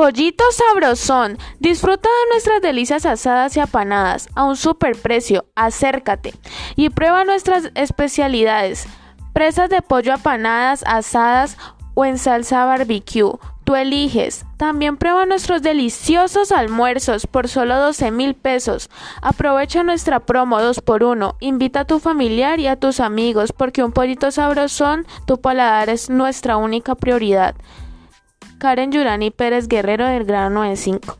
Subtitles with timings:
[0.00, 5.44] Pollito sabrosón, disfruta de nuestras delicias asadas y apanadas a un super precio.
[5.54, 6.32] Acércate
[6.74, 8.86] y prueba nuestras especialidades.
[9.34, 11.58] Presas de pollo apanadas, asadas
[11.92, 13.38] o en salsa barbecue.
[13.64, 14.46] Tú eliges.
[14.56, 18.88] También prueba nuestros deliciosos almuerzos por solo 12 mil pesos.
[19.20, 23.84] Aprovecha nuestra promo 2 por 1 Invita a tu familiar y a tus amigos porque
[23.84, 27.54] un pollito sabrosón, tu paladar es nuestra única prioridad.
[28.60, 31.16] Karen Yurani Pérez Guerrero del grado 95.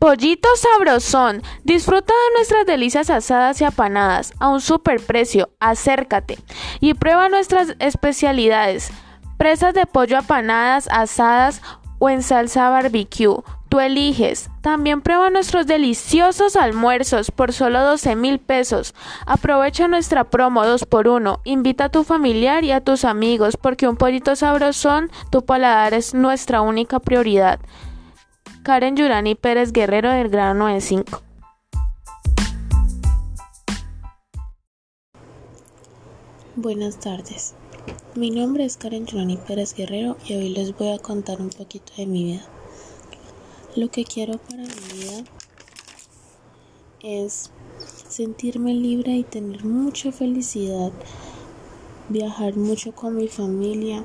[0.00, 5.50] Pollito sabrosón, disfruta de nuestras delicias asadas y apanadas a un super precio.
[5.60, 6.36] Acércate
[6.80, 8.90] y prueba nuestras especialidades.
[9.38, 11.62] Presas de pollo apanadas, asadas
[12.00, 13.36] o en salsa barbecue
[13.70, 14.50] Tú eliges.
[14.62, 18.94] También prueba nuestros deliciosos almuerzos por solo 12 mil pesos.
[19.26, 23.86] Aprovecha nuestra promo 2 por 1 Invita a tu familiar y a tus amigos porque
[23.86, 27.60] un pollito sabrosón, tu paladar es nuestra única prioridad.
[28.64, 31.22] Karen Yurani Pérez Guerrero del grado 95.
[36.56, 37.54] Buenas tardes.
[38.16, 41.92] Mi nombre es Karen Yurani Pérez Guerrero y hoy les voy a contar un poquito
[41.96, 42.42] de mi vida.
[43.76, 45.24] Lo que quiero para mi vida
[47.04, 47.50] es
[48.08, 50.90] sentirme libre y tener mucha felicidad,
[52.08, 54.04] viajar mucho con mi familia,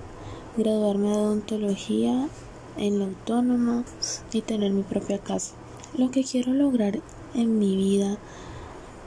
[0.56, 2.30] graduarme de odontología
[2.78, 3.86] en la autónoma
[4.32, 5.56] y tener mi propia casa.
[5.98, 7.02] Lo que quiero lograr
[7.34, 8.20] en mi vida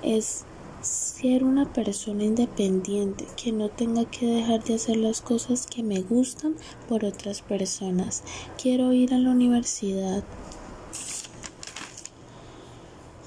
[0.03, 0.45] es
[0.81, 6.01] ser una persona independiente que no tenga que dejar de hacer las cosas que me
[6.03, 6.55] gustan
[6.89, 8.23] por otras personas.
[8.61, 10.25] Quiero ir a la universidad,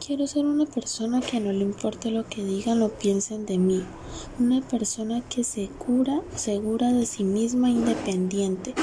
[0.04, 3.84] Quiero ser una persona que no le importe lo que digan o piensen de mí,
[4.40, 8.74] una persona que se cura segura de sí misma independiente.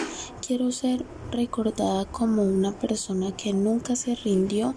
[0.46, 4.76] Quiero ser recordada como una persona que nunca se rindió,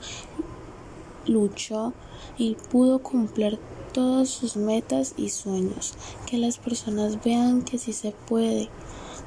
[1.27, 1.93] luchó
[2.39, 3.59] y pudo cumplir
[3.93, 5.93] todas sus metas y sueños.
[6.25, 8.67] Que las personas vean que sí se puede.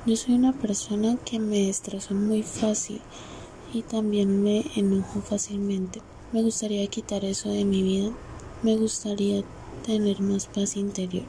[0.05, 3.01] Yo soy una persona que me estreso muy fácil
[3.73, 6.03] y también me enojo fácilmente.
[6.35, 8.11] Me gustaría quitar eso de mi vida.
[8.65, 9.45] Me gustaría
[9.87, 11.27] tener más paz interior.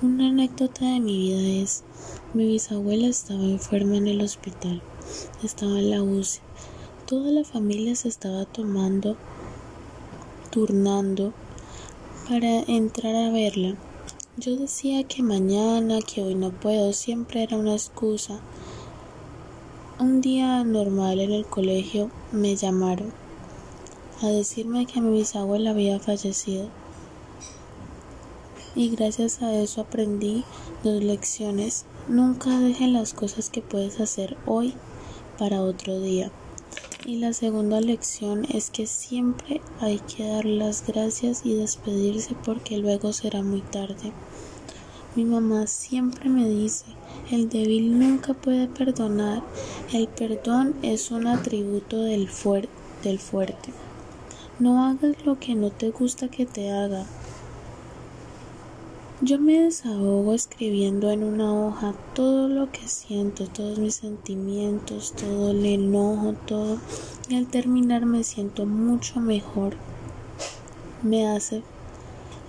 [0.00, 1.84] Una anécdota de mi vida es,
[2.32, 4.80] mi bisabuela estaba enferma en el hospital,
[5.44, 6.40] estaba en la UCI.
[7.04, 9.18] Toda la familia se estaba tomando,
[10.50, 11.34] turnando
[12.26, 13.74] para entrar a verla.
[14.38, 18.40] Yo decía que mañana, que hoy no puedo, siempre era una excusa.
[20.00, 23.25] Un día normal en el colegio me llamaron
[24.22, 26.68] a decirme que mi bisabuela había fallecido.
[28.74, 30.44] Y gracias a eso aprendí
[30.84, 31.86] dos lecciones.
[32.08, 34.74] Nunca dejes las cosas que puedes hacer hoy
[35.38, 36.30] para otro día.
[37.06, 42.78] Y la segunda lección es que siempre hay que dar las gracias y despedirse porque
[42.78, 44.12] luego será muy tarde.
[45.14, 46.84] Mi mamá siempre me dice,
[47.30, 49.42] el débil nunca puede perdonar,
[49.92, 52.28] el perdón es un atributo del,
[53.02, 53.85] del fuerte.
[54.58, 57.04] No hagas lo que no te gusta que te haga.
[59.20, 65.50] Yo me desahogo escribiendo en una hoja todo lo que siento, todos mis sentimientos, todo
[65.50, 66.78] el enojo, todo.
[67.28, 69.74] Y al terminar me siento mucho mejor.
[71.02, 71.62] Me hace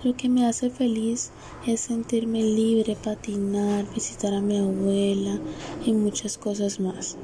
[0.04, 1.32] lo que me hace feliz
[1.66, 5.40] es sentirme libre, patinar, visitar a mi abuela
[5.84, 7.16] y muchas cosas más.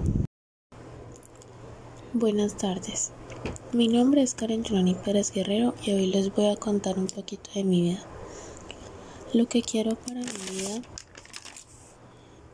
[2.13, 3.13] Buenas tardes.
[3.75, 7.51] Mi nombre es Karen Johnny Pérez Guerrero y hoy les voy a contar un poquito
[7.57, 7.99] de mi vida.
[9.33, 10.81] Lo que quiero para mi vida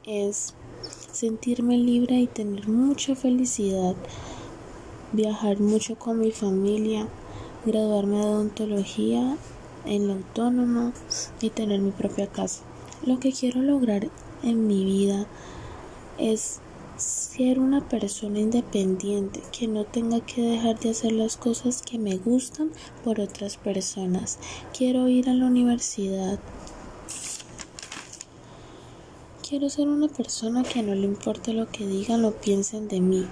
[0.07, 0.55] es
[1.13, 3.95] sentirme libre y tener mucha felicidad,
[5.13, 7.07] viajar mucho con mi familia,
[7.67, 9.37] graduarme de odontología
[9.85, 10.95] en la autónoma
[11.43, 12.63] y tener mi propia casa.
[13.05, 14.09] Lo que quiero lograr
[14.43, 15.27] en mi vida
[16.17, 16.61] es
[17.01, 22.17] ser una persona independiente que no tenga que dejar de hacer las cosas que me
[22.17, 22.71] gustan
[23.03, 24.39] por otras personas.
[24.77, 26.39] Quiero ir a la universidad.
[29.49, 33.27] Quiero ser una persona que no le importe lo que digan o piensen de mí,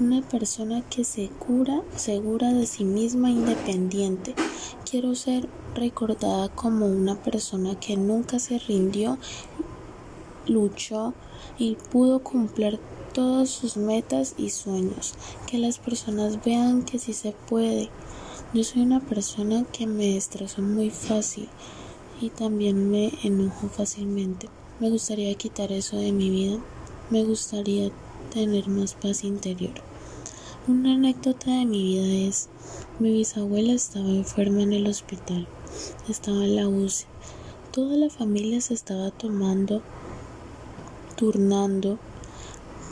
[0.00, 4.34] una persona que se cura segura de sí misma independiente.
[4.88, 9.18] Quiero ser recordada como una persona que nunca se rindió,
[10.46, 11.12] luchó
[11.58, 12.78] y pudo cumplir
[13.18, 15.14] todas sus metas y sueños,
[15.48, 17.90] que las personas vean que sí se puede.
[18.54, 21.48] Yo soy una persona que me estreso muy fácil
[22.20, 24.48] y también me enojo fácilmente.
[24.78, 26.60] Me gustaría quitar eso de mi vida.
[27.10, 27.90] Me gustaría
[28.32, 29.74] tener más paz interior.
[30.68, 32.48] Una anécdota de mi vida es,
[33.00, 35.48] mi bisabuela estaba enferma en el hospital,
[36.08, 37.06] estaba en la UCI.
[37.72, 39.82] Toda la familia se estaba tomando,
[41.16, 41.98] turnando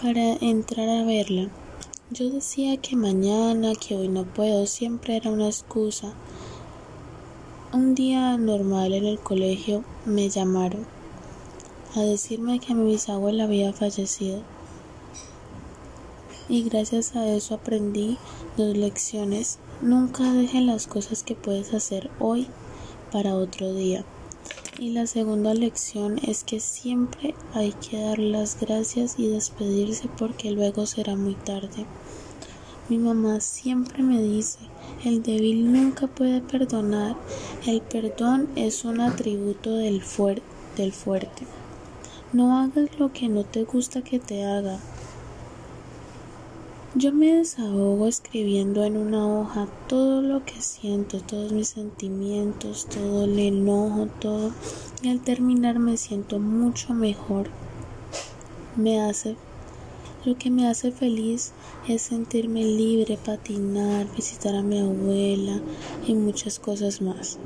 [0.07, 1.49] para entrar a verla.
[2.11, 6.15] Yo decía que mañana, que hoy no puedo, siempre era una excusa.
[7.73, 10.87] Un día normal en el colegio me llamaron
[11.97, 14.43] a decirme que mi bisabuela había fallecido.
[16.49, 18.17] Y gracias a eso aprendí
[18.57, 19.59] dos lecciones.
[19.83, 22.47] Nunca dejes las cosas que puedes hacer hoy
[23.11, 24.05] para otro día.
[24.79, 30.51] Y la segunda lección es que siempre hay que dar las gracias y despedirse porque
[30.51, 31.87] luego será muy tarde.
[32.89, 34.59] Mi mamá siempre me dice,
[35.05, 37.17] el débil nunca puede perdonar,
[37.67, 41.47] el perdón es un atributo del, fuerte.
[42.33, 44.79] No hagas lo que no te gusta que te haga.
[46.99, 53.25] Yo me desahogo escribiendo en una hoja todo lo que siento, todos mis sentimientos, todo
[53.25, 54.53] el enojo, todo.
[55.03, 57.51] Y al terminar me siento mucho mejor.
[58.77, 59.37] Me hace
[60.25, 61.53] lo que me hace feliz
[61.87, 65.61] es sentirme libre, patinar, visitar a mi abuela
[66.07, 67.39] y muchas cosas más.